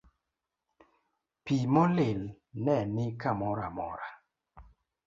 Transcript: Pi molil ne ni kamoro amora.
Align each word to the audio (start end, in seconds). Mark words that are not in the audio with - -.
Pi 1.43 1.57
molil 1.75 2.19
ne 2.63 2.77
ni 2.95 3.05
kamoro 3.21 3.63
amora. 3.71 4.09